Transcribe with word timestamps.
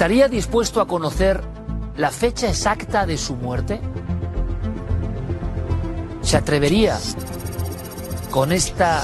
¿Estaría 0.00 0.28
dispuesto 0.28 0.80
a 0.80 0.86
conocer 0.86 1.42
la 1.98 2.10
fecha 2.10 2.48
exacta 2.48 3.04
de 3.04 3.18
su 3.18 3.36
muerte? 3.36 3.82
¿Se 6.22 6.38
atrevería 6.38 6.98
con 8.30 8.50
esta 8.50 9.02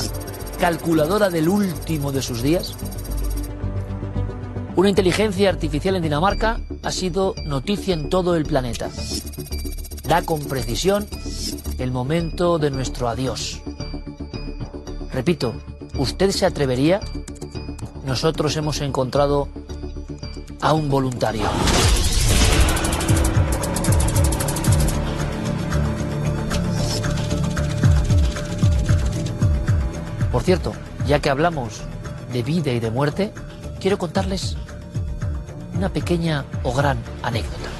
calculadora 0.59 1.29
del 1.29 1.51
último 1.51 2.13
de 2.13 2.23
sus 2.23 2.41
días? 2.41 2.75
Una 4.75 4.89
inteligencia 4.89 5.51
artificial 5.51 5.97
en 5.97 6.03
Dinamarca 6.03 6.61
ha 6.83 6.91
sido 6.91 7.35
noticia 7.45 7.93
en 7.93 8.09
todo 8.09 8.35
el 8.35 8.47
planeta. 8.47 8.89
Da 10.09 10.23
con 10.23 10.41
precisión 10.47 11.07
el 11.77 11.91
momento 11.91 12.59
de 12.59 12.71
nuestro 12.71 13.11
adiós. 13.11 13.61
Repito, 15.13 15.53
¿usted 15.99 16.31
se 16.31 16.47
atrevería? 16.47 17.03
Nosotros 18.07 18.57
hemos 18.57 18.81
encontrado 18.81 19.51
a 20.67 20.73
un 20.73 20.89
voluntario. 20.89 21.49
Por 30.33 30.43
cierto, 30.43 30.73
ya 31.07 31.21
que 31.21 31.31
hablamos 31.31 31.83
de 32.33 32.43
vida 32.43 32.73
y 32.73 32.81
de 32.81 32.91
muerte, 32.91 33.33
quiero 33.79 33.97
contarles 33.97 34.57
una 35.77 35.89
pequeña 35.89 36.45
o 36.65 36.75
gran 36.75 36.99
anécdota. 37.23 37.76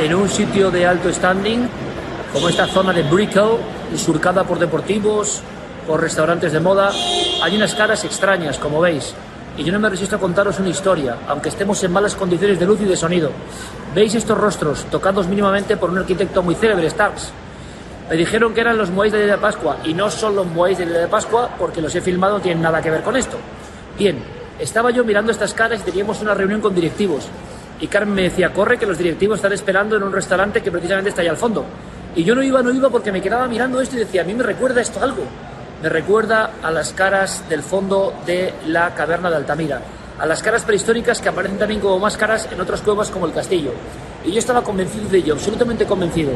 En 0.00 0.14
un 0.14 0.28
sitio 0.30 0.70
de 0.70 0.86
alto 0.86 1.12
standing, 1.12 1.68
como 2.32 2.48
esta 2.48 2.66
zona 2.66 2.92
de 2.92 3.02
Brickell, 3.02 3.58
surcada 3.96 4.44
por 4.44 4.58
deportivos, 4.58 5.42
por 5.86 6.00
restaurantes 6.00 6.52
de 6.52 6.60
moda, 6.60 6.90
hay 7.42 7.54
unas 7.54 7.74
caras 7.74 8.02
extrañas, 8.04 8.58
como 8.58 8.80
veis. 8.80 9.14
Y 9.58 9.64
yo 9.64 9.72
no 9.72 9.78
me 9.78 9.90
resisto 9.90 10.16
a 10.16 10.18
contaros 10.18 10.58
una 10.58 10.70
historia, 10.70 11.16
aunque 11.28 11.50
estemos 11.50 11.82
en 11.84 11.92
malas 11.92 12.14
condiciones 12.14 12.58
de 12.58 12.64
luz 12.64 12.80
y 12.80 12.86
de 12.86 12.96
sonido. 12.96 13.30
¿Veis 13.94 14.14
estos 14.14 14.38
rostros, 14.38 14.84
tocados 14.90 15.26
mínimamente 15.26 15.76
por 15.76 15.90
un 15.90 15.98
arquitecto 15.98 16.42
muy 16.42 16.54
célebre, 16.54 16.88
Starks? 16.88 17.30
Me 18.08 18.16
dijeron 18.16 18.54
que 18.54 18.62
eran 18.62 18.78
los 18.78 18.90
Moais 18.90 19.12
de 19.12 19.22
Día 19.22 19.34
de 19.34 19.40
Pascua, 19.40 19.78
y 19.84 19.92
no 19.92 20.10
son 20.10 20.34
los 20.34 20.46
Moais 20.46 20.78
de 20.78 20.86
Día 20.86 20.98
de 20.98 21.08
Pascua, 21.08 21.50
porque 21.58 21.82
los 21.82 21.94
he 21.94 22.00
filmado, 22.00 22.38
no 22.38 22.40
tienen 22.40 22.62
nada 22.62 22.80
que 22.80 22.90
ver 22.90 23.02
con 23.02 23.16
esto. 23.16 23.36
Bien, 23.98 24.18
estaba 24.58 24.90
yo 24.92 25.04
mirando 25.04 25.30
estas 25.30 25.52
caras 25.52 25.80
y 25.80 25.90
teníamos 25.90 26.22
una 26.22 26.32
reunión 26.32 26.62
con 26.62 26.74
directivos. 26.74 27.28
Y 27.80 27.86
Carmen 27.86 28.14
me 28.14 28.22
decía, 28.22 28.52
corre 28.52 28.78
que 28.78 28.86
los 28.86 28.98
directivos 28.98 29.38
están 29.38 29.52
esperando 29.52 29.96
en 29.96 30.02
un 30.02 30.12
restaurante 30.12 30.62
que 30.62 30.70
precisamente 30.70 31.10
está 31.10 31.22
allá 31.22 31.30
al 31.30 31.36
fondo. 31.36 31.64
Y 32.14 32.24
yo 32.24 32.34
no 32.34 32.42
iba, 32.42 32.62
no 32.62 32.72
iba 32.72 32.90
porque 32.90 33.12
me 33.12 33.22
quedaba 33.22 33.46
mirando 33.46 33.80
esto 33.80 33.96
y 33.96 34.00
decía, 34.00 34.22
a 34.22 34.24
mí 34.24 34.34
me 34.34 34.42
recuerda 34.42 34.80
esto 34.80 35.02
algo. 35.02 35.22
Me 35.82 35.88
recuerda 35.88 36.50
a 36.62 36.70
las 36.70 36.92
caras 36.92 37.48
del 37.48 37.62
fondo 37.62 38.12
de 38.26 38.52
la 38.66 38.94
caverna 38.94 39.30
de 39.30 39.36
Altamira, 39.36 39.80
a 40.18 40.26
las 40.26 40.42
caras 40.42 40.62
prehistóricas 40.62 41.22
que 41.22 41.30
aparecen 41.30 41.58
también 41.58 41.80
como 41.80 41.98
máscaras 41.98 42.48
en 42.52 42.60
otras 42.60 42.82
cuevas 42.82 43.10
como 43.10 43.24
el 43.24 43.32
castillo. 43.32 43.72
Y 44.24 44.32
yo 44.32 44.38
estaba 44.38 44.62
convencido 44.62 45.08
de 45.08 45.18
ello, 45.18 45.32
absolutamente 45.32 45.86
convencido. 45.86 46.32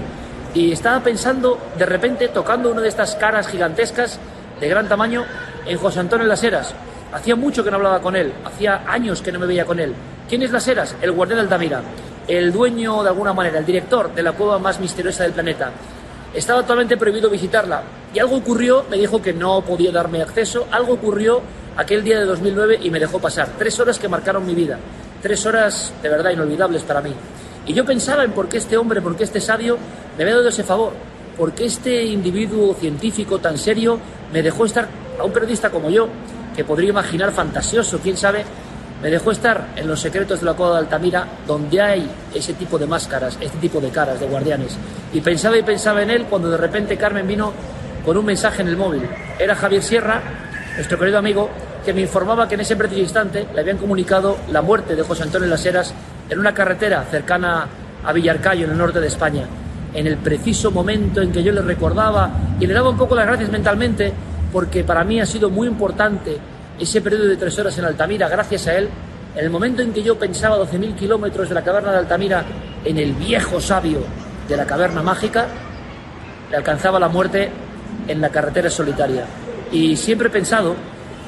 Y 0.55 0.73
estaba 0.73 1.01
pensando, 1.01 1.59
de 1.77 1.85
repente, 1.85 2.29
tocando 2.29 2.71
una 2.71 2.81
de 2.81 2.89
estas 2.89 3.17
caras 3.17 3.49
gigantescas, 3.49 4.19
de 4.61 4.69
gran 4.69 4.89
tamaño, 4.89 5.25
en 5.67 5.77
José 5.77 6.01
Antonio 6.01 6.27
Las 6.27 6.43
Heras. 6.43 6.75
Hacía 7.13 7.37
mucho 7.37 7.63
que 7.63 7.71
no 7.71 7.77
hablaba 7.77 8.01
con 8.01 8.17
él, 8.17 8.33
hacía 8.45 8.85
años 8.87 9.21
que 9.21 9.31
no 9.31 9.41
me 9.41 9.47
veía 9.47 9.67
con 9.67 9.79
él. 9.79 9.95
¿Quién 10.29 10.43
es 10.43 10.51
Las 10.51 10.67
Heras? 10.67 10.97
El 11.03 11.13
guardián 11.13 11.37
de 11.37 11.43
Altamira, 11.43 11.83
el 12.27 12.51
dueño 12.51 13.03
de 13.03 13.11
alguna 13.11 13.35
manera, 13.35 13.59
el 13.59 13.67
director 13.67 14.15
de 14.15 14.23
la 14.23 14.33
cueva 14.33 14.59
más 14.59 14.81
misteriosa 14.81 15.23
del 15.23 15.33
planeta. 15.33 15.71
Estaba 16.33 16.63
totalmente 16.63 16.97
prohibido 16.97 17.29
visitarla 17.29 17.83
y 18.15 18.19
algo 18.19 18.37
ocurrió, 18.37 18.87
me 18.89 18.97
dijo 18.97 19.21
que 19.21 19.35
no 19.35 19.61
podía 19.61 19.93
darme 19.93 20.23
acceso, 20.23 20.67
algo 20.71 20.95
ocurrió 20.95 21.43
aquel 21.77 22.03
día 22.03 22.19
de 22.19 22.25
2009 22.25 22.79
y 22.83 22.91
me 22.91 22.99
dejó 22.99 23.19
pasar. 23.19 23.51
Tres 23.59 23.79
horas 23.79 23.99
que 23.99 24.09
marcaron 24.09 24.47
mi 24.47 24.55
vida, 24.55 24.79
tres 25.21 25.45
horas 25.45 25.93
de 26.03 26.09
verdad 26.09 26.31
inolvidables 26.31 26.83
para 26.85 27.03
mí. 27.03 27.13
Y 27.67 27.75
yo 27.75 27.85
pensaba 27.85 28.25
en 28.25 28.33
por 28.33 28.49
qué 28.49 28.57
este 28.57 28.79
hombre, 28.79 29.03
por 29.03 29.17
qué 29.17 29.25
este 29.25 29.43
sabio 29.43 29.77
me 30.17 30.25
había 30.25 30.37
dado 30.37 30.49
ese 30.49 30.65
favor, 30.65 30.95
por 31.37 31.53
qué 31.53 31.67
este 31.67 32.03
individuo 32.03 32.75
científico 32.75 33.39
tan 33.41 33.59
serio 33.59 33.99
me 34.33 34.43
dejó 34.43 34.65
estar 34.65 34.89
a 35.21 35.25
un 35.25 35.33
periodista 35.33 35.69
como 35.69 35.91
yo, 35.91 36.09
que 36.57 36.65
podría 36.65 36.89
imaginar 36.89 37.31
fantasioso, 37.31 37.99
quién 38.03 38.17
sabe, 38.17 38.45
me 39.05 39.11
dejó 39.11 39.33
estar 39.33 39.67
en 39.77 39.87
los 39.87 40.01
secretos 40.01 40.41
de 40.41 40.47
la 40.47 40.55
cueva 40.55 40.73
de 40.73 40.79
Altamira, 40.79 41.27
donde 41.47 41.79
hay 41.79 42.11
ese 42.35 42.55
tipo 42.55 42.79
de 42.79 42.87
máscaras, 42.87 43.37
este 43.39 43.59
tipo 43.59 43.79
de 43.79 43.91
caras 43.91 44.19
de 44.19 44.27
guardianes. 44.27 44.79
Y 45.13 45.21
pensaba 45.21 45.59
y 45.59 45.63
pensaba 45.63 46.03
en 46.03 46.09
él 46.09 46.25
cuando 46.25 46.51
de 46.51 46.57
repente 46.57 46.97
Carmen 46.97 47.27
vino 47.29 47.53
con 48.03 48.17
un 48.17 48.25
mensaje 48.25 48.63
en 48.63 48.69
el 48.69 48.79
móvil. 48.79 49.03
Era 49.39 49.55
Javier 49.57 49.83
Sierra, 49.83 50.23
nuestro 50.77 50.99
querido 50.99 51.19
amigo, 51.19 51.51
que 51.85 51.93
me 51.93 52.01
informaba 52.01 52.49
que 52.49 52.55
en 52.55 52.63
ese 52.63 52.77
preciso 52.77 53.03
instante 53.03 53.47
le 53.55 53.61
habían 53.61 53.77
comunicado 53.77 54.39
la 54.51 54.63
muerte 54.63 54.97
de 54.97 55.03
José 55.03 55.25
Antonio 55.25 55.49
Las 55.49 55.67
Heras 55.67 55.93
en 56.31 56.39
una 56.39 56.55
carretera 56.55 57.05
cercana 57.11 57.69
a 58.03 58.11
Villarcayo, 58.11 58.65
en 58.65 58.71
el 58.71 58.79
norte 58.79 59.01
de 59.01 59.09
España. 59.09 59.45
En 59.93 60.07
el 60.07 60.17
preciso 60.17 60.71
momento 60.71 61.21
en 61.21 61.31
que 61.31 61.43
yo 61.43 61.53
le 61.53 61.61
recordaba 61.61 62.31
y 62.59 62.67
le 62.67 62.73
daba 62.73 62.89
un 62.89 62.97
poco 62.97 63.15
las 63.15 63.27
gracias 63.27 63.51
mentalmente, 63.51 64.15
porque 64.51 64.83
para 64.83 65.05
mí 65.05 65.21
ha 65.21 65.27
sido 65.27 65.51
muy 65.51 65.69
importante 65.69 66.39
ese 66.79 67.01
periodo 67.01 67.27
de 67.27 67.37
tres 67.37 67.59
horas 67.59 67.77
en 67.79 67.85
Altamira, 67.85 68.29
gracias 68.29 68.67
a 68.67 68.75
él, 68.75 68.89
en 69.35 69.45
el 69.45 69.51
momento 69.51 69.83
en 69.83 69.93
que 69.93 70.03
yo 70.03 70.19
pensaba 70.19 70.59
12.000 70.59 70.95
kilómetros 70.95 71.49
de 71.49 71.55
la 71.55 71.63
caverna 71.63 71.93
de 71.93 71.99
Altamira 71.99 72.45
en 72.85 72.99
el 72.99 73.13
viejo 73.15 73.61
sabio 73.61 74.01
de 74.49 74.57
la 74.57 74.65
caverna 74.65 75.03
mágica, 75.03 75.47
le 76.51 76.57
alcanzaba 76.57 77.01
la 77.01 77.09
muerte 77.09 77.51
en 78.07 78.21
la 78.21 78.29
carretera 78.29 78.71
solitaria. 78.71 79.25
Y 79.73 79.97
siempre 79.97 80.29
he 80.29 80.31
pensado 80.31 80.77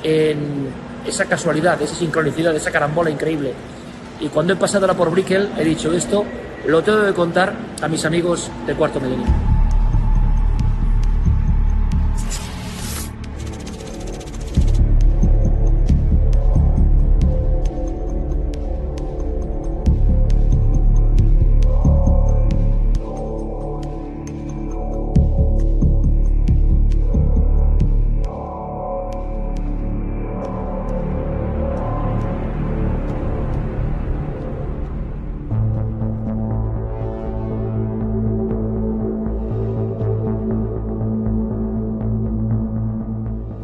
en 0.03 0.69
esa 1.07 1.25
casualidad, 1.25 1.81
esa 1.81 1.95
sincronicidad, 1.95 2.55
esa 2.55 2.71
carambola 2.71 3.11
increíble. 3.11 3.53
Y 4.21 4.29
cuando 4.29 4.53
he 4.53 4.57
pasado 4.57 4.87
ahora 4.87 4.97
por 4.97 5.11
Brickell, 5.11 5.49
he 5.59 5.65
dicho 5.65 5.93
esto, 5.93 6.25
lo 6.67 6.83
tengo 6.83 7.05
que 7.05 7.13
contar 7.13 7.53
a 7.83 7.89
mis 7.89 8.05
amigos 8.05 8.51
de 8.67 8.75
Cuarto 8.75 9.01
Milenio. 9.01 9.46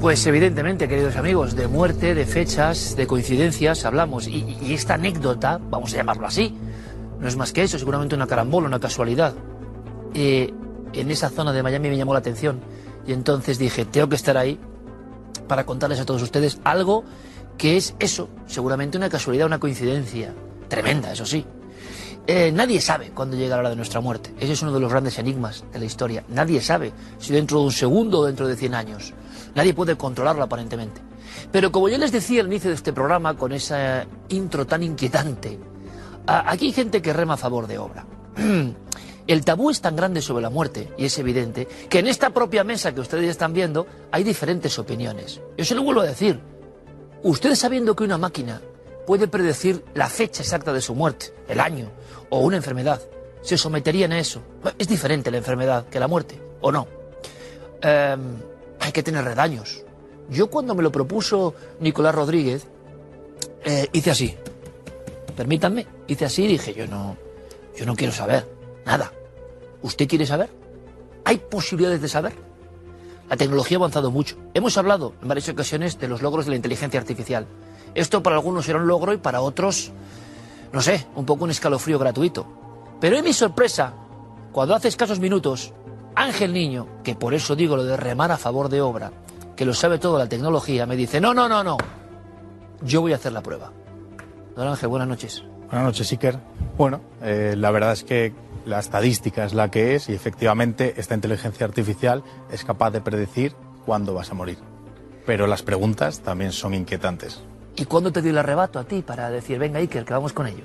Pues 0.02 0.26
evidentemente, 0.26 0.88
queridos 0.88 1.14
amigos, 1.14 1.54
de 1.54 1.68
muerte, 1.68 2.12
de 2.16 2.26
fechas, 2.26 2.96
de 2.96 3.06
coincidencias 3.06 3.84
hablamos. 3.84 4.26
Y, 4.26 4.74
esta 4.74 4.94
anécdota, 4.94 5.60
vamos 5.70 5.94
a 5.94 5.98
llamarlo 5.98 6.26
así, 6.26 6.52
no 7.20 7.28
es 7.28 7.36
más 7.36 7.52
que 7.52 7.62
eso, 7.62 7.78
seguramente 7.78 8.16
una 8.16 8.26
carambola, 8.26 8.66
una 8.66 8.80
casualidad. 8.80 9.32
Eh, 10.12 10.52
en 10.92 11.10
esa 11.12 11.30
zona 11.30 11.52
de 11.52 11.62
Miami 11.62 11.88
me 11.88 11.96
llamó 11.96 12.14
la 12.14 12.18
atención. 12.18 12.58
Y 13.06 13.12
entonces 13.12 13.60
dije, 13.60 13.84
tengo 13.84 14.08
que 14.08 14.16
estar 14.16 14.36
ahí 14.36 14.58
para 15.46 15.64
contarles 15.64 16.00
a 16.00 16.04
todos 16.04 16.20
ustedes 16.20 16.58
algo 16.64 17.04
que 17.56 17.76
es 17.76 17.94
eso, 18.00 18.28
seguramente 18.48 18.98
una 18.98 19.08
casualidad, 19.08 19.46
una 19.46 19.60
coincidencia. 19.60 20.34
Tremenda, 20.66 21.12
eso 21.12 21.24
sí. 21.24 21.46
Eh, 22.26 22.50
nadie 22.52 22.80
sabe 22.80 23.10
cuándo 23.10 23.36
llega 23.36 23.54
la 23.54 23.60
hora 23.60 23.70
de 23.70 23.76
nuestra 23.76 24.00
muerte. 24.00 24.34
Ese 24.40 24.54
es 24.54 24.62
uno 24.62 24.72
de 24.72 24.80
los 24.80 24.90
grandes 24.90 25.16
enigmas 25.20 25.64
de 25.72 25.78
la 25.78 25.84
historia. 25.84 26.24
Nadie 26.28 26.60
sabe 26.60 26.92
si 27.20 27.32
dentro 27.32 27.60
de 27.60 27.66
un 27.66 27.72
segundo 27.72 28.18
o 28.18 28.26
dentro 28.26 28.48
de 28.48 28.56
100 28.56 28.74
años. 28.74 29.14
Nadie 29.54 29.74
puede 29.74 29.96
controlarlo 29.96 30.42
aparentemente. 30.42 31.00
Pero 31.50 31.72
como 31.72 31.88
yo 31.88 31.98
les 31.98 32.12
decía 32.12 32.40
al 32.40 32.46
inicio 32.46 32.70
de 32.70 32.76
este 32.76 32.92
programa, 32.92 33.36
con 33.36 33.52
esa 33.52 34.06
intro 34.28 34.66
tan 34.66 34.82
inquietante, 34.82 35.58
aquí 36.26 36.66
hay 36.66 36.72
gente 36.72 37.02
que 37.02 37.12
rema 37.12 37.34
a 37.34 37.38
favor 37.38 37.66
de 37.66 37.78
obra. 37.78 38.06
El 39.26 39.44
tabú 39.44 39.70
es 39.70 39.80
tan 39.80 39.94
grande 39.94 40.20
sobre 40.20 40.42
la 40.42 40.50
muerte, 40.50 40.92
y 40.98 41.04
es 41.04 41.16
evidente, 41.18 41.68
que 41.88 42.00
en 42.00 42.08
esta 42.08 42.30
propia 42.30 42.64
mesa 42.64 42.92
que 42.92 43.00
ustedes 43.00 43.30
están 43.30 43.52
viendo 43.52 43.86
hay 44.10 44.24
diferentes 44.24 44.78
opiniones. 44.78 45.40
Yo 45.56 45.64
se 45.64 45.74
lo 45.74 45.82
vuelvo 45.82 46.00
a 46.00 46.06
decir. 46.06 46.40
Ustedes 47.22 47.60
sabiendo 47.60 47.94
que 47.94 48.02
una 48.02 48.18
máquina 48.18 48.60
puede 49.06 49.28
predecir 49.28 49.84
la 49.94 50.08
fecha 50.08 50.42
exacta 50.42 50.72
de 50.72 50.80
su 50.80 50.94
muerte, 50.96 51.32
el 51.48 51.60
año, 51.60 51.90
o 52.30 52.40
una 52.40 52.56
enfermedad, 52.56 53.00
¿se 53.42 53.56
someterían 53.56 54.12
a 54.12 54.18
eso? 54.18 54.42
Es 54.76 54.88
diferente 54.88 55.30
la 55.30 55.36
enfermedad 55.38 55.86
que 55.86 56.00
la 56.00 56.08
muerte, 56.08 56.40
¿o 56.60 56.72
no? 56.72 56.88
Em, 57.80 58.38
hay 58.82 58.92
que 58.92 59.02
tener 59.02 59.24
redaños. 59.24 59.84
Yo 60.28 60.50
cuando 60.50 60.74
me 60.74 60.82
lo 60.82 60.90
propuso 60.90 61.54
Nicolás 61.80 62.14
Rodríguez, 62.14 62.66
eh, 63.64 63.88
hice 63.92 64.10
así. 64.10 64.36
Permítanme, 65.36 65.86
hice 66.08 66.24
así 66.24 66.44
y 66.44 66.48
dije, 66.48 66.74
yo 66.74 66.86
no, 66.86 67.16
yo 67.76 67.86
no 67.86 67.94
quiero 67.94 68.12
saber 68.12 68.46
nada. 68.84 69.12
¿Usted 69.82 70.08
quiere 70.08 70.26
saber? 70.26 70.50
¿Hay 71.24 71.38
posibilidades 71.38 72.02
de 72.02 72.08
saber? 72.08 72.32
La 73.30 73.36
tecnología 73.36 73.76
ha 73.76 73.80
avanzado 73.80 74.10
mucho. 74.10 74.36
Hemos 74.52 74.76
hablado 74.76 75.14
en 75.22 75.28
varias 75.28 75.48
ocasiones 75.48 75.98
de 75.98 76.08
los 76.08 76.20
logros 76.20 76.44
de 76.44 76.50
la 76.50 76.56
inteligencia 76.56 77.00
artificial. 77.00 77.46
Esto 77.94 78.22
para 78.22 78.36
algunos 78.36 78.68
era 78.68 78.78
un 78.78 78.86
logro 78.86 79.12
y 79.12 79.18
para 79.18 79.40
otros, 79.40 79.92
no 80.72 80.82
sé, 80.82 81.06
un 81.14 81.24
poco 81.24 81.44
un 81.44 81.50
escalofrío 81.50 81.98
gratuito. 81.98 82.46
Pero 83.00 83.16
es 83.16 83.22
mi 83.22 83.32
sorpresa, 83.32 83.94
cuando 84.52 84.74
hace 84.74 84.88
escasos 84.88 85.18
minutos, 85.18 85.72
Ángel 86.14 86.52
Niño, 86.52 86.86
que 87.02 87.14
por 87.14 87.34
eso 87.34 87.56
digo 87.56 87.76
lo 87.76 87.84
de 87.84 87.96
remar 87.96 88.30
a 88.32 88.36
favor 88.36 88.68
de 88.68 88.80
obra, 88.80 89.12
que 89.56 89.64
lo 89.64 89.74
sabe 89.74 89.98
todo 89.98 90.18
la 90.18 90.28
tecnología, 90.28 90.86
me 90.86 90.96
dice, 90.96 91.20
no, 91.20 91.34
no, 91.34 91.48
no, 91.48 91.62
no, 91.64 91.76
yo 92.82 93.00
voy 93.00 93.12
a 93.12 93.16
hacer 93.16 93.32
la 93.32 93.42
prueba. 93.42 93.72
Don 94.56 94.68
Ángel, 94.68 94.88
buenas 94.88 95.08
noches. 95.08 95.44
Buenas 95.66 95.84
noches, 95.84 96.12
Iker. 96.12 96.38
Bueno, 96.76 97.00
eh, 97.22 97.54
la 97.56 97.70
verdad 97.70 97.92
es 97.92 98.04
que 98.04 98.34
la 98.66 98.78
estadística 98.78 99.44
es 99.44 99.54
la 99.54 99.70
que 99.70 99.94
es 99.94 100.08
y 100.08 100.14
efectivamente 100.14 100.94
esta 100.98 101.14
inteligencia 101.14 101.66
artificial 101.66 102.22
es 102.50 102.64
capaz 102.64 102.90
de 102.90 103.00
predecir 103.00 103.54
cuándo 103.86 104.14
vas 104.14 104.30
a 104.30 104.34
morir. 104.34 104.58
Pero 105.24 105.46
las 105.46 105.62
preguntas 105.62 106.20
también 106.20 106.52
son 106.52 106.74
inquietantes. 106.74 107.40
¿Y 107.76 107.86
cuándo 107.86 108.12
te 108.12 108.20
dio 108.20 108.32
el 108.32 108.38
arrebato 108.38 108.78
a 108.78 108.84
ti 108.84 109.02
para 109.02 109.30
decir, 109.30 109.58
venga 109.58 109.78
Iker, 109.78 110.04
que 110.04 110.12
vamos 110.12 110.32
con 110.32 110.46
ello? 110.46 110.64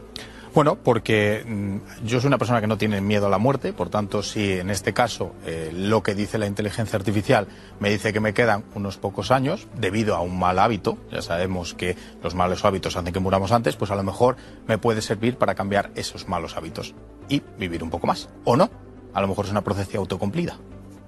Bueno, 0.57 0.73
porque 0.73 1.45
mm, 1.45 2.07
yo 2.07 2.19
soy 2.19 2.29
una 2.29 2.39
persona 2.39 2.61
que 2.61 2.65
no 2.65 2.79
tiene 2.79 2.99
miedo 2.99 3.27
a 3.27 3.29
la 3.29 3.37
muerte, 3.37 3.73
por 3.73 3.89
tanto, 3.89 4.23
si 4.23 4.53
en 4.53 4.71
este 4.71 4.91
caso 4.91 5.35
eh, 5.45 5.69
lo 5.71 6.01
que 6.01 6.15
dice 6.15 6.39
la 6.39 6.47
inteligencia 6.47 6.97
artificial 6.97 7.45
me 7.79 7.91
dice 7.91 8.11
que 8.11 8.19
me 8.19 8.33
quedan 8.33 8.63
unos 8.73 8.97
pocos 8.97 9.29
años 9.29 9.67
debido 9.75 10.15
a 10.15 10.21
un 10.21 10.39
mal 10.39 10.57
hábito, 10.57 10.97
ya 11.11 11.21
sabemos 11.21 11.75
que 11.75 11.95
los 12.23 12.33
malos 12.33 12.65
hábitos 12.65 12.97
hacen 12.97 13.13
que 13.13 13.19
muramos 13.19 13.51
antes, 13.51 13.75
pues 13.75 13.91
a 13.91 13.95
lo 13.95 14.01
mejor 14.01 14.35
me 14.65 14.79
puede 14.79 15.03
servir 15.03 15.37
para 15.37 15.53
cambiar 15.53 15.91
esos 15.93 16.27
malos 16.27 16.57
hábitos 16.57 16.95
y 17.29 17.43
vivir 17.59 17.83
un 17.83 17.91
poco 17.91 18.07
más. 18.07 18.27
¿O 18.43 18.57
no? 18.57 18.71
A 19.13 19.21
lo 19.21 19.27
mejor 19.27 19.45
es 19.45 19.51
una 19.51 19.63
profecía 19.63 19.99
autocumplida. 19.99 20.57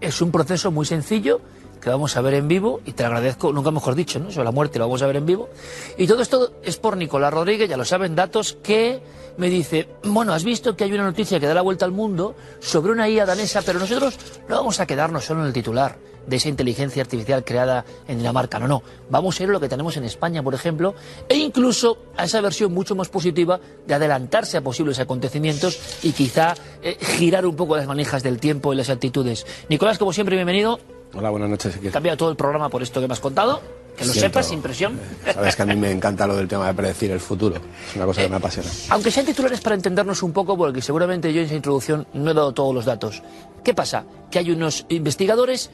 Es 0.02 0.22
un 0.22 0.32
proceso 0.32 0.72
muy 0.72 0.86
sencillo 0.86 1.42
que 1.80 1.90
vamos 1.90 2.18
a 2.18 2.22
ver 2.22 2.34
en 2.34 2.48
vivo, 2.48 2.82
y 2.86 2.92
te 2.92 3.06
agradezco, 3.06 3.54
nunca 3.54 3.72
mejor 3.72 3.96
dicho, 3.96 4.20
¿no? 4.20 4.32
Sobre 4.32 4.46
la 4.46 4.52
muerte 4.52 4.80
lo 4.80 4.86
vamos 4.86 5.02
a 5.02 5.08
ver 5.08 5.16
en 5.16 5.26
vivo. 5.26 5.50
Y 5.98 6.08
todo 6.08 6.22
esto 6.22 6.54
es 6.62 6.78
por 6.78 6.98
Nicolás 6.98 7.34
Rodríguez, 7.34 7.70
ya 7.70 7.78
lo 7.78 7.86
saben, 7.86 8.16
datos 8.16 8.58
que 8.62 9.02
me 9.38 9.50
dice, 9.50 9.88
bueno, 10.04 10.34
has 10.34 10.44
visto 10.44 10.76
que 10.76 10.84
hay 10.84 10.92
una 10.92 11.04
noticia 11.04 11.40
que 11.40 11.48
da 11.48 11.54
la 11.54 11.62
vuelta 11.62 11.86
al 11.86 11.92
mundo 11.92 12.36
sobre 12.60 12.92
una 12.92 13.08
IA 13.08 13.26
danesa, 13.26 13.62
pero 13.66 13.80
nosotros 13.80 14.18
no 14.50 14.58
vamos 14.58 14.80
a 14.82 14.86
quedarnos 14.86 15.24
solo 15.24 15.42
en 15.42 15.48
el 15.48 15.54
titular 15.54 15.98
de 16.30 16.36
esa 16.36 16.50
inteligencia 16.50 17.02
artificial 17.02 17.44
creada 17.44 17.86
en 18.08 18.18
Dinamarca, 18.18 18.60
no, 18.60 18.68
no, 18.68 18.84
vamos 19.10 19.40
a 19.40 19.44
ir 19.44 19.50
a 19.50 19.52
lo 19.52 19.60
que 19.60 19.70
tenemos 19.70 19.98
en 19.98 20.06
España, 20.06 20.44
por 20.44 20.54
ejemplo, 20.54 20.96
e 21.28 21.36
incluso 21.36 21.98
a 22.16 22.26
esa 22.26 22.42
versión 22.42 22.74
mucho 22.74 22.96
más 22.96 23.10
positiva 23.10 23.60
de 23.86 23.94
adelantarse 23.94 24.58
a 24.58 24.62
posibles 24.62 25.00
acontecimientos 25.00 25.80
y 26.04 26.12
quizá 26.12 26.54
eh, 26.82 26.98
girar 27.00 27.46
un 27.46 27.56
poco 27.56 27.76
las 27.76 27.88
manijas 27.88 28.24
del 28.24 28.40
tiempo 28.40 28.74
y 28.74 28.76
las 28.76 28.90
actitudes. 28.90 29.46
Nicolás, 29.70 29.98
como 29.98 30.14
siempre, 30.14 30.36
bienvenido. 30.36 30.80
Hola, 31.14 31.32
buenas 31.32 31.50
noches. 31.50 31.80
He 31.84 31.90
cambiado 31.90 32.18
todo 32.18 32.30
el 32.30 32.36
programa 32.36 32.70
por 32.70 32.84
esto 32.84 33.02
que 33.02 33.08
me 33.08 33.14
has 33.14 33.20
contado. 33.20 33.62
Que 33.98 34.06
lo 34.06 34.14
sepas, 34.14 34.48
sin 34.48 34.62
presión. 34.62 34.98
Sabes 35.34 35.58
que 35.58 35.64
a 35.64 35.66
mí 35.66 35.76
me 35.76 35.92
encanta 35.92 36.26
lo 36.26 36.36
del 36.38 36.48
tema 36.48 36.68
de 36.68 36.74
predecir 36.74 37.12
el 37.12 37.20
futuro. 37.20 37.58
Es 37.58 37.96
una 37.98 38.06
cosa 38.06 38.22
que 38.22 38.30
me 38.30 38.38
apasiona. 38.38 38.70
Aunque 38.90 39.12
sean 39.12 39.26
titulares 39.26 39.60
para 39.60 39.76
entendernos 39.76 40.24
un 40.24 40.32
poco, 40.32 40.56
porque 40.56 40.82
seguramente 40.82 41.34
yo 41.34 41.42
en 41.42 41.48
esa 41.48 41.56
introducción 41.56 42.08
no 42.14 42.32
he 42.32 42.34
dado 42.34 42.54
todos 42.54 42.74
los 42.74 42.86
datos. 42.86 43.22
¿Qué 43.64 43.74
pasa? 43.74 44.06
Que 44.32 44.40
hay 44.40 44.52
unos 44.52 44.86
investigadores 44.88 45.70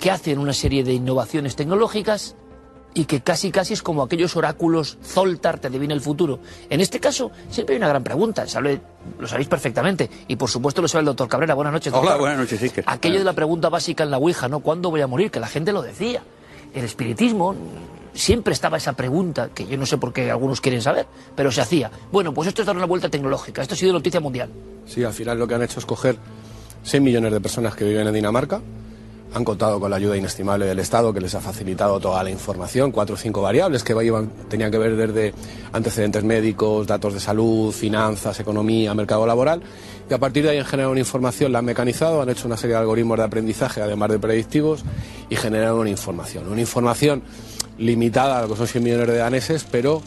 que 0.00 0.10
hacen 0.10 0.38
una 0.38 0.52
serie 0.52 0.84
de 0.84 0.92
innovaciones 0.92 1.56
tecnológicas 1.56 2.36
y 2.96 3.04
que 3.04 3.20
casi 3.20 3.50
casi 3.50 3.74
es 3.74 3.82
como 3.82 4.02
aquellos 4.02 4.36
oráculos 4.36 4.96
Zoltar 5.04 5.58
te 5.58 5.66
adivina 5.66 5.92
el 5.92 6.00
futuro. 6.00 6.38
En 6.70 6.80
este 6.80 6.98
caso, 6.98 7.30
siempre 7.50 7.74
hay 7.74 7.78
una 7.78 7.88
gran 7.88 8.02
pregunta, 8.02 8.46
lo 9.18 9.28
sabéis 9.28 9.48
perfectamente, 9.48 10.08
y 10.28 10.36
por 10.36 10.48
supuesto 10.48 10.80
lo 10.80 10.88
sabe 10.88 11.00
el 11.00 11.06
doctor 11.06 11.28
Cabrera. 11.28 11.52
Buenas 11.52 11.74
noches. 11.74 11.92
Hola, 11.92 12.16
buenas 12.16 12.38
noches, 12.38 12.58
sí. 12.58 12.72
Aquello 12.86 13.18
de 13.18 13.24
la 13.24 13.34
pregunta 13.34 13.68
básica 13.68 14.02
en 14.02 14.10
la 14.10 14.16
Ouija, 14.16 14.48
¿no? 14.48 14.60
¿Cuándo 14.60 14.90
voy 14.90 15.02
a 15.02 15.06
morir? 15.06 15.30
Que 15.30 15.40
la 15.40 15.46
gente 15.46 15.72
lo 15.72 15.82
decía. 15.82 16.22
El 16.74 16.84
espiritismo 16.84 17.54
siempre 18.14 18.54
estaba 18.54 18.78
esa 18.78 18.94
pregunta, 18.94 19.50
que 19.54 19.66
yo 19.66 19.76
no 19.76 19.84
sé 19.84 19.98
por 19.98 20.14
qué 20.14 20.30
algunos 20.30 20.62
quieren 20.62 20.80
saber, 20.80 21.06
pero 21.34 21.52
se 21.52 21.60
hacía. 21.60 21.90
Bueno, 22.10 22.32
pues 22.32 22.48
esto 22.48 22.62
es 22.62 22.66
dar 22.66 22.76
una 22.76 22.86
vuelta 22.86 23.10
tecnológica, 23.10 23.60
esto 23.60 23.74
ha 23.74 23.76
sido 23.76 23.92
noticia 23.92 24.20
mundial. 24.20 24.48
Sí, 24.86 25.04
al 25.04 25.12
final 25.12 25.38
lo 25.38 25.46
que 25.46 25.54
han 25.54 25.62
hecho 25.62 25.80
es 25.80 25.86
coger 25.86 26.16
6 26.82 27.02
millones 27.02 27.30
de 27.30 27.40
personas 27.40 27.74
que 27.74 27.84
viven 27.84 28.06
en 28.06 28.14
Dinamarca, 28.14 28.62
han 29.34 29.44
contado 29.44 29.78
con 29.80 29.90
la 29.90 29.96
ayuda 29.96 30.16
inestimable 30.16 30.66
del 30.66 30.78
Estado 30.78 31.12
que 31.12 31.20
les 31.20 31.34
ha 31.34 31.40
facilitado 31.40 32.00
toda 32.00 32.22
la 32.22 32.30
información, 32.30 32.92
cuatro 32.92 33.16
o 33.16 33.18
cinco 33.18 33.42
variables 33.42 33.82
que 33.82 33.94
tenían 34.48 34.70
que 34.70 34.78
ver 34.78 34.96
desde 34.96 35.34
antecedentes 35.72 36.24
médicos, 36.24 36.86
datos 36.86 37.14
de 37.14 37.20
salud, 37.20 37.72
finanzas, 37.72 38.38
economía, 38.40 38.94
mercado 38.94 39.26
laboral. 39.26 39.62
Y 40.08 40.14
a 40.14 40.18
partir 40.18 40.44
de 40.44 40.50
ahí 40.50 40.58
han 40.58 40.64
generado 40.64 40.92
una 40.92 41.00
información, 41.00 41.52
la 41.52 41.58
han 41.58 41.64
mecanizado, 41.64 42.22
han 42.22 42.28
hecho 42.28 42.46
una 42.46 42.56
serie 42.56 42.74
de 42.76 42.80
algoritmos 42.80 43.18
de 43.18 43.24
aprendizaje, 43.24 43.82
además 43.82 44.10
de 44.10 44.18
predictivos, 44.18 44.84
y 45.28 45.36
generaron 45.36 45.80
una 45.80 45.90
información. 45.90 46.48
Una 46.48 46.60
información 46.60 47.22
limitada 47.78 48.38
a 48.38 48.42
lo 48.42 48.48
que 48.48 48.56
son 48.56 48.66
100 48.66 48.84
millones 48.84 49.08
de 49.08 49.16
daneses, 49.16 49.66
pero 49.70 50.00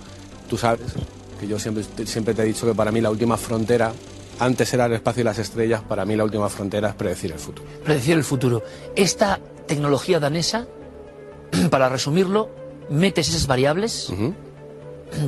tú 0.49 0.57
sabes 0.57 0.93
que 1.39 1.47
yo 1.47 1.59
siempre, 1.59 1.83
siempre 2.05 2.33
te 2.33 2.41
he 2.41 2.45
dicho 2.45 2.65
que 2.65 2.73
para 2.73 2.91
mí 2.91 2.99
la 2.99 3.11
última 3.11 3.37
frontera 3.37 3.93
antes 4.39 4.73
era 4.73 4.85
el 4.85 4.93
espacio 4.93 5.21
y 5.21 5.23
las 5.23 5.37
estrellas, 5.39 5.81
para 5.81 6.05
mí 6.05 6.15
la 6.15 6.23
última 6.23 6.49
frontera 6.49 6.89
es 6.89 6.95
predecir 6.95 7.31
el 7.31 7.39
futuro. 7.39 7.67
Predecir 7.83 8.15
el 8.15 8.23
futuro. 8.23 8.63
Esta 8.95 9.39
tecnología 9.67 10.19
danesa, 10.19 10.67
para 11.69 11.89
resumirlo, 11.89 12.49
metes 12.89 13.29
esas 13.29 13.47
variables, 13.47 14.11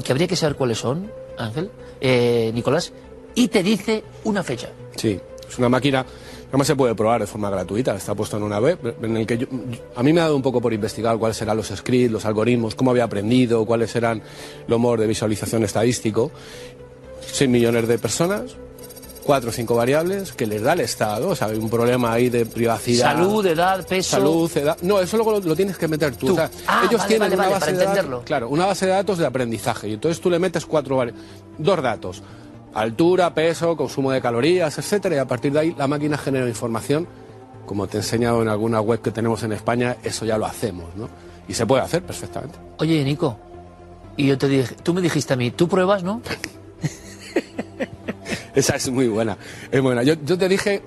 que 0.04 0.12
habría 0.12 0.28
que 0.28 0.36
saber 0.36 0.56
cuáles 0.56 0.80
son, 0.80 1.12
Ángel, 1.38 1.72
eh, 2.00 2.52
Nicolás, 2.54 2.94
y 3.36 3.48
te 3.48 3.64
dice 3.64 4.04
una 4.24 4.44
fecha. 4.44 4.70
Sí, 4.96 5.20
es 5.48 5.58
una 5.58 5.70
máquina 5.70 6.06
no 6.52 6.58
más 6.58 6.68
se 6.68 6.76
puede 6.76 6.94
probar 6.96 7.22
de 7.22 7.28
forma 7.28 7.50
gratuita, 7.50 7.96
está 7.96 8.14
puesto 8.14 8.36
en 8.36 8.44
una 8.44 8.60
web 8.60 8.98
en 9.02 9.16
el 9.16 9.26
que 9.26 9.48
a 9.96 10.04
mí 10.04 10.12
me 10.12 10.20
ha 10.20 10.24
dado 10.26 10.36
un 10.36 10.42
poco 10.42 10.60
por 10.60 10.74
investigar 10.74 11.18
cuáles 11.18 11.38
serán 11.38 11.56
los 11.56 11.68
scripts, 11.68 12.12
los 12.12 12.26
algoritmos, 12.26 12.76
cómo 12.76 12.92
había 12.92 13.06
aprendido, 13.06 13.66
cuáles 13.66 13.96
eran 13.96 14.22
los 14.68 14.78
modos 14.78 15.00
de 15.00 15.08
visualización 15.08 15.64
estadístico. 15.64 16.32
6 17.22 17.50
millones 17.50 17.88
de 17.88 17.98
personas, 17.98 18.58
cuatro 19.24 19.50
o 19.50 19.54
cinco 19.54 19.76
variables 19.76 20.34
que 20.34 20.46
les 20.46 20.62
da 20.62 20.74
el 20.74 20.82
Estado. 20.82 21.30
O 21.30 21.36
sea, 21.36 21.48
hay 21.48 21.58
un 21.58 21.70
problema 21.70 22.14
ahí 22.14 22.30
de 22.30 22.46
privacidad. 22.46 23.14
Salud, 23.14 23.46
edad, 23.46 23.86
peso. 23.88 24.18
Salud, 24.18 24.58
edad. 24.58 24.78
No, 24.82 25.00
eso 25.00 25.18
luego 25.18 25.40
lo, 25.40 25.56
tienes 25.56 25.78
que 25.78 25.88
meter 25.88 26.16
tú. 26.16 26.32
O 26.32 26.36
sea, 26.36 26.50
ah, 26.68 26.84
ellos 26.90 27.06
tienen 27.08 27.34
una 27.34 27.50
base 27.50 27.74
de 27.74 27.86
datos. 27.86 28.24
Claro, 28.24 28.50
una 28.50 28.66
base 28.66 28.86
de 28.86 28.92
datos 28.92 29.18
de 29.18 29.26
aprendizaje. 29.26 29.90
Y 29.90 29.94
entonces 29.94 30.22
tú 30.22 30.30
le 30.30 30.40
metes 30.40 30.66
cuatro 30.66 30.98
variables. 30.98 31.24
Dos 31.58 31.82
datos. 31.82 32.24
Altura, 32.74 33.34
peso, 33.34 33.76
consumo 33.76 34.12
de 34.12 34.22
calorías, 34.22 34.78
etcétera, 34.78 35.16
y 35.16 35.20
a 35.20 35.28
partir 35.28 35.52
de 35.52 35.60
ahí 35.60 35.76
la 35.78 35.88
máquina 35.88 36.18
genera 36.18 36.48
información. 36.48 37.08
Como 37.66 37.88
te 37.88 37.98
he 37.98 38.00
enseñado 38.00 38.42
en 38.42 38.48
alguna 38.48 38.82
web 38.82 39.02
que 39.02 39.12
tenemos 39.12 39.44
en 39.44 39.52
España, 39.52 39.98
eso 40.04 40.26
ya 40.26 40.38
lo 40.38 40.46
hacemos, 40.46 40.96
¿no? 40.96 41.10
Y 41.48 41.54
se 41.54 41.66
puede 41.66 41.82
hacer 41.82 42.04
perfectamente. 42.04 42.58
Oye, 42.80 43.04
Nico, 43.04 43.38
y 44.18 44.28
yo 44.28 44.38
te 44.38 44.48
dije, 44.48 44.76
tú 44.84 44.94
me 44.94 45.02
dijiste 45.02 45.34
a 45.34 45.38
mí, 45.38 45.52
tú 45.52 45.68
pruebas, 45.68 46.04
¿no? 46.04 46.22
Esa 48.56 48.76
es 48.76 48.90
muy 48.90 49.08
buena. 49.08 49.38
Es 49.72 49.82
buena. 49.82 50.04
Yo, 50.04 50.18
te 50.18 50.48
dije 50.48 50.82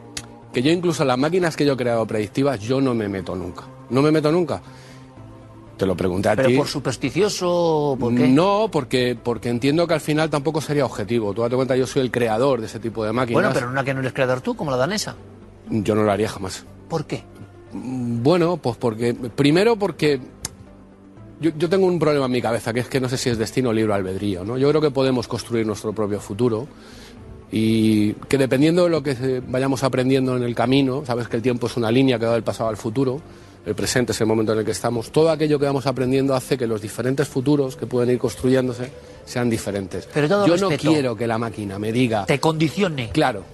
que 0.52 0.62
yo 0.62 0.70
incluso 0.70 1.04
las 1.04 1.18
máquinas 1.18 1.56
que 1.56 1.64
yo 1.64 1.74
he 1.74 1.76
creado 1.76 2.06
predictivas, 2.06 2.60
yo 2.60 2.80
no 2.80 2.94
me 2.94 3.08
meto 3.08 3.34
nunca. 3.34 3.64
No 3.90 4.02
me 4.02 4.10
meto 4.10 4.30
nunca. 4.30 4.62
Te 5.76 5.86
lo 5.86 5.96
pregunté 5.96 6.28
a 6.28 6.36
¿Pero 6.36 6.48
ti. 6.48 6.56
por 6.56 6.68
supersticioso 6.68 7.48
o 7.50 7.96
por 7.96 8.14
qué? 8.14 8.28
No, 8.28 8.68
porque, 8.70 9.18
porque 9.20 9.48
entiendo 9.48 9.88
que 9.88 9.94
al 9.94 10.00
final 10.00 10.30
tampoco 10.30 10.60
sería 10.60 10.84
objetivo. 10.84 11.32
Tú 11.32 11.42
date 11.42 11.56
cuenta, 11.56 11.74
yo 11.74 11.86
soy 11.86 12.02
el 12.02 12.12
creador 12.12 12.60
de 12.60 12.66
ese 12.66 12.78
tipo 12.78 13.04
de 13.04 13.12
máquinas. 13.12 13.42
Bueno, 13.42 13.50
pero 13.52 13.68
una 13.68 13.82
que 13.82 13.92
no 13.92 14.00
eres 14.00 14.12
creador 14.12 14.40
tú, 14.40 14.54
como 14.54 14.70
la 14.70 14.76
danesa. 14.76 15.16
Yo 15.68 15.94
no 15.96 16.04
lo 16.04 16.12
haría 16.12 16.28
jamás. 16.28 16.64
¿Por 16.88 17.06
qué? 17.06 17.24
Bueno, 17.72 18.56
pues 18.58 18.76
porque. 18.76 19.14
Primero 19.14 19.76
porque. 19.76 20.20
Yo, 21.40 21.50
yo 21.58 21.68
tengo 21.68 21.86
un 21.86 21.98
problema 21.98 22.26
en 22.26 22.32
mi 22.32 22.40
cabeza, 22.40 22.72
que 22.72 22.80
es 22.80 22.88
que 22.88 23.00
no 23.00 23.08
sé 23.08 23.18
si 23.18 23.28
es 23.28 23.36
destino 23.36 23.70
o 23.70 23.72
libro 23.72 23.92
albedrío. 23.94 24.44
¿no? 24.44 24.56
Yo 24.56 24.68
creo 24.68 24.80
que 24.80 24.92
podemos 24.92 25.26
construir 25.26 25.66
nuestro 25.66 25.92
propio 25.92 26.20
futuro 26.20 26.68
y 27.56 28.14
que 28.14 28.36
dependiendo 28.36 28.82
de 28.82 28.90
lo 28.90 29.00
que 29.00 29.40
vayamos 29.46 29.84
aprendiendo 29.84 30.36
en 30.36 30.42
el 30.42 30.56
camino, 30.56 31.04
sabes 31.06 31.28
que 31.28 31.36
el 31.36 31.42
tiempo 31.42 31.68
es 31.68 31.76
una 31.76 31.88
línea 31.88 32.18
que 32.18 32.26
va 32.26 32.32
del 32.32 32.42
pasado 32.42 32.68
al 32.68 32.76
futuro, 32.76 33.20
el 33.64 33.76
presente 33.76 34.10
es 34.10 34.20
el 34.20 34.26
momento 34.26 34.54
en 34.54 34.58
el 34.58 34.64
que 34.64 34.72
estamos, 34.72 35.12
todo 35.12 35.30
aquello 35.30 35.56
que 35.56 35.66
vamos 35.66 35.86
aprendiendo 35.86 36.34
hace 36.34 36.58
que 36.58 36.66
los 36.66 36.82
diferentes 36.82 37.28
futuros 37.28 37.76
que 37.76 37.86
pueden 37.86 38.10
ir 38.10 38.18
construyéndose 38.18 38.90
sean 39.24 39.48
diferentes. 39.48 40.08
Pero 40.12 40.28
todo 40.28 40.48
yo 40.48 40.56
no 40.56 40.76
quiero 40.76 41.14
que 41.14 41.28
la 41.28 41.38
máquina 41.38 41.78
me 41.78 41.92
diga. 41.92 42.26
Te 42.26 42.40
condicione. 42.40 43.10
Claro, 43.10 43.44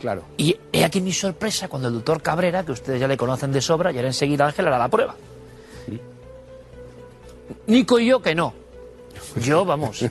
claro. 0.00 0.22
Y 0.38 0.56
he 0.72 0.82
aquí 0.82 1.02
mi 1.02 1.12
sorpresa 1.12 1.68
cuando 1.68 1.88
el 1.88 1.94
doctor 1.94 2.22
Cabrera, 2.22 2.64
que 2.64 2.72
ustedes 2.72 2.98
ya 2.98 3.08
le 3.08 3.18
conocen 3.18 3.52
de 3.52 3.60
sobra, 3.60 3.92
y 3.92 3.96
ahora 3.96 4.08
enseguida 4.08 4.46
Ángel 4.46 4.68
hará 4.68 4.78
la 4.78 4.88
prueba. 4.88 5.14
Nico 7.66 7.98
y 7.98 8.06
yo 8.06 8.22
que 8.22 8.34
no. 8.34 8.54
Yo, 9.38 9.66
vamos. 9.66 10.02